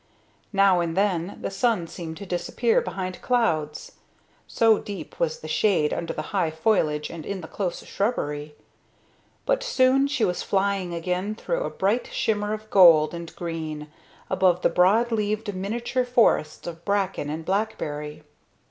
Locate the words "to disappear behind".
2.17-3.21